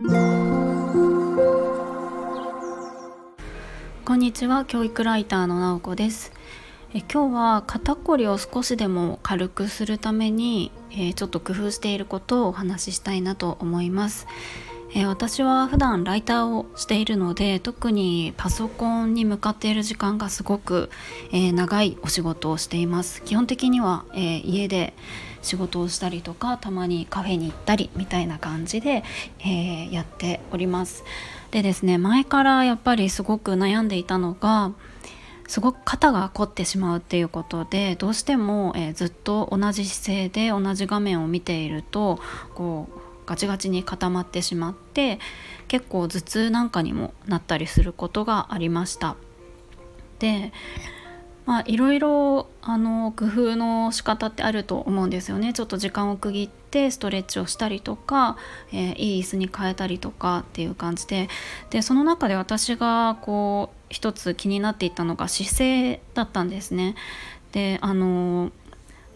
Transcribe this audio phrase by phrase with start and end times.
[0.00, 0.04] こ
[4.14, 6.30] んにちは教育ライターの直子です。
[6.94, 14.28] え今日は肩こりを少しでも軽くするために、えー、ちょっと工夫していることをお話ししたいなと思います、
[14.94, 20.90] えー、私は普段ライターをしているので特にパソコンに向かっている時間がすごく、
[21.30, 23.22] えー、長いお仕事をしています。
[23.22, 24.94] 基本的には、え家で
[25.42, 29.04] 仕事をしたりとかたまにカフェに行ったりみたいな感じで、
[29.44, 31.04] え、やっております。
[31.50, 34.72] でですね前からやっぱりすごく悩んでいたのが
[35.46, 42.20] すごく肩が凝ってしまうっていうことでどうしても、え、ずっと同じ姿勢で同じ画面を見ていると
[42.54, 45.18] こうガチガチに固まってしまって
[45.68, 49.16] 結構頭痛なんかにもなったりすることがありました。
[50.18, 50.50] で
[51.44, 55.52] まあいろいろあの工夫の仕方ってあると思うんですよね。
[55.52, 58.38] ちょっと時間を区切ってストレッチをしたりとか、
[58.72, 61.28] えー、いい椅子に変えたりとかっていう感じで。
[61.68, 66.94] でその中で私がこう一つ気になっていたのが姿勢だったんですね。
[67.52, 68.52] であの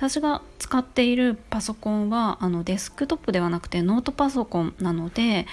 [0.00, 5.46] 私が使っているパソコンはあのデスクトップではなくてノートパソコンなので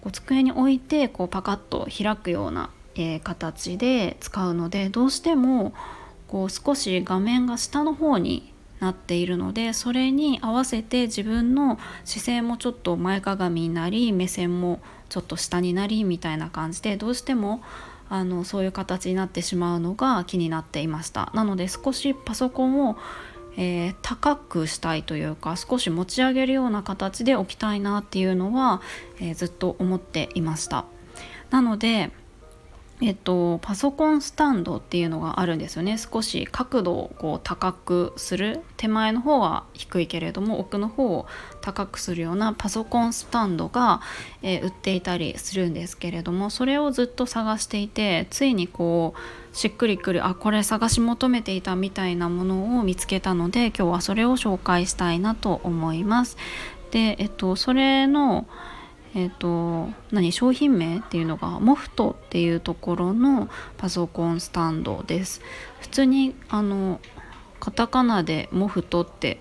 [0.00, 5.74] こう机に置いてこうパカッと開くような、えー、形で使うのでどうしても
[6.26, 17.62] こう少し画面が下の方になっているのでそれに合わせて自分の姿勢もちょっと前かがみになり目線もちょっと下になりみたいな感じでどうしても
[18.08, 21.30] あのそういう形になってしまうのが気になっていました。
[21.34, 22.96] なので少しパソコンを、
[23.56, 28.82] えー、高くしたいというか少し持ち上げるような形で置きたいなっていうのは、
[29.20, 30.84] えー、ずっと思っていました。
[31.50, 32.10] なので
[33.06, 41.26] えっと、パソコンスタンドっていうのがあるんですよね少し角度をこう高くする手前の方は低いけれども奥の方を
[41.60, 44.00] 高くするようなパソコンスタンドが、
[44.40, 56.38] えー、売っていたりするんですけれどもそれをずっと探していてついにこうしっくりくるあこれ探し求めていたみたいなものを見つけたので今日はそれを紹介したいなと思います。
[56.90, 58.46] で、えっと、それの
[59.16, 63.48] えーと、何商品名っていうのがモフトっていうところの
[63.78, 65.40] パソコンスタンドです。
[65.80, 67.00] 普通にあの
[67.60, 69.38] カタカナでモフトって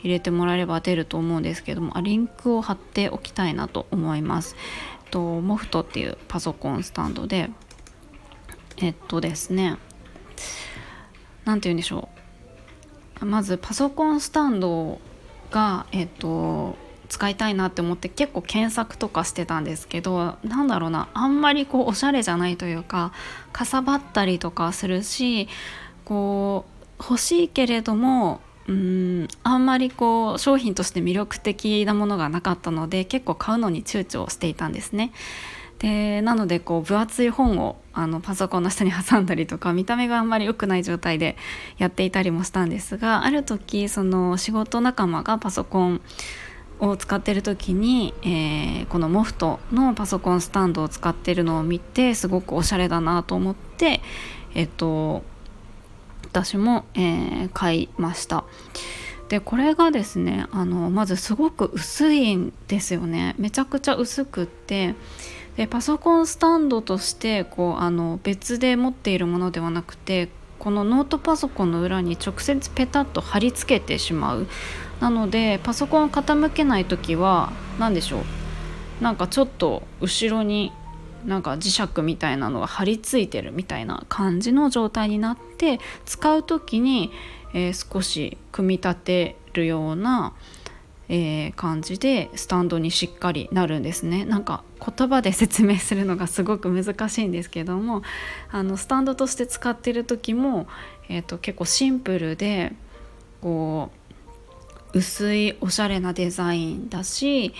[0.00, 4.56] 入れてもらえれば出ると思うんですけどもあリンクを貼っておきたいなと思います、
[5.04, 7.50] えっと、モフトっていうパソコンスタンドで
[8.76, 9.78] えっとですね
[11.44, 12.08] 何て言うんでしょ
[13.20, 13.24] う。
[13.24, 15.00] まずパソコンスタンド
[15.50, 16.76] がえっと
[17.08, 23.12] 使いたいなって思って結構検索とかしてたんですけどなんだろうなあんまりこうおしゃれじゃないというか
[23.52, 25.48] かさばったりとかするし
[26.04, 26.64] こ
[27.00, 35.12] う欲しいけれどもうんあんまりこう商品として魅力的なものがなかったので結構買うのに躊躇していたんですね。
[35.78, 41.36] でなのでこう分厚い本をあのパソコンの下に挟んだりとか見た目があんまり良くない状態で
[41.76, 46.00] やっていたりもしたんですがある時その仕事仲間がパソコン
[46.80, 54.00] を使ってる時に、えー、このモフトのパソコンスタンドを使ってるのを見てすごくおしゃれだなと思って
[54.54, 55.22] えっと
[56.24, 58.44] 私も、えー、買いました。
[59.28, 63.34] でこれがですねあのまずすごく薄いんですよね。
[63.38, 64.94] めちゃくちゃ薄くって
[65.56, 70.28] でパソコンスタンドとしてこうあの別で持っているものではなくて
[70.66, 74.48] このノートパソコンの裏に直接ペタッと貼り付けてしまう。
[74.98, 78.24] なのでパソコンを傾けない時は何でしょう？
[79.00, 80.72] なんかちょっと後ろに
[81.24, 87.12] なんか磁石みたいなのが張り付いてるみたいな感じの状態になって使う時に、
[87.54, 90.32] えー、少し組み立てるような、
[91.08, 98.02] えー、感じでスタンドにしっかりなるんですねなんか言葉で説明するのがすごく難しいんですけども
[98.50, 100.66] あのスタンドとして使ってる時も、
[101.08, 102.72] えーと結構シンプルで
[103.40, 104.06] こう
[104.98, 107.52] 薄いおしゃれなデザインだし、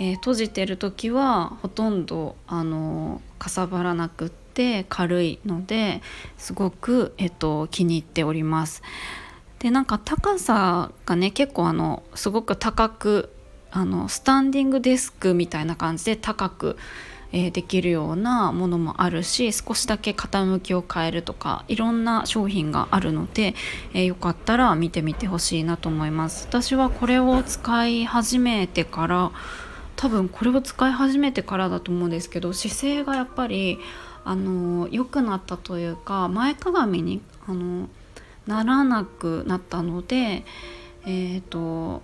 [0.00, 6.02] えー、閉じてる時はほとんどあのかさばらなくって軽いので
[6.36, 8.82] すごく、えっと、気に入っております。
[9.62, 13.32] でなんか高さがね結構あのすごく高く
[13.70, 16.76] あのスタンディングデスクみたいな感じで高く
[17.32, 23.54] えー、できるようなものもあるし少しだけ傾きを変えるとかいろんな商品があるので、
[23.94, 26.46] えー、よかったら見てみてほしいなと思います。
[26.46, 29.32] 私はこれを使い始めてから
[29.96, 33.78] 多分これを使い始めてからだと思うんですけど姿勢がやっぱり
[34.24, 37.88] あの良くなったというか前かがみにあの
[38.46, 40.44] ならなくなったので
[41.04, 42.02] えっ、ー、と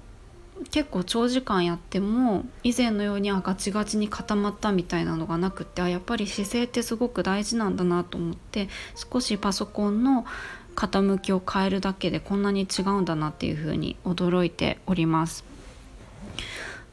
[0.70, 8.69] 結構長時間やっても以前のようにあガチガチに固まったみたいなのがなくってあやっぱり姿勢ってすごく大事なんだなと思って
[9.12, 10.26] 少しパソコンの
[10.75, 15.44] 傾きを変えるだけでこんなに違うんだなっていうふうに驚いております。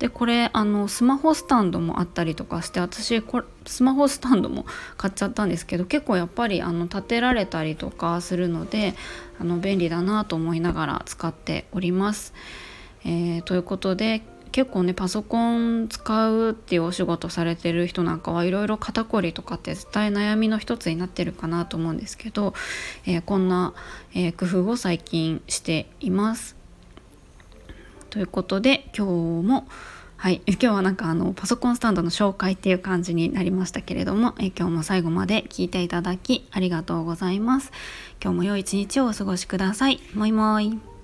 [0.06, 4.68] でこれあのスマホスタンドもあったりとかして私これスマホスタンドも
[4.98, 8.94] 買っちゃったんですけど結構やっぱりあの立てられたりとかするので
[9.40, 12.36] あの便利だなと思いながら使っております。
[13.04, 14.22] えー、ということで
[14.52, 22.54] 結構ねパソコン使うっていうお仕事されてる人なんかはいろいろ肩こりとかって絶対悩みの一つになってるかなと思うんですけど、
[23.08, 23.74] えー、こんな、
[24.14, 26.56] えー、工夫を最近しています。
[28.16, 29.08] ということで今
[29.42, 29.68] 日も
[30.26, 37.72] はい、今日はなんかあのパソコンスタンドの紹介っていう感じになりましたけれどもえ今日も最後まで聞いていただきありがとうございます。
[38.20, 40.00] 今日も良い一日をお過ごしください。
[40.16, 40.95] もいもい。